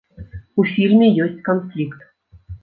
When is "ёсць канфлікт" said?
1.27-2.01